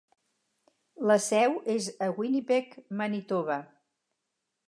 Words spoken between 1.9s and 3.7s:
a Winnipeg Manitoba.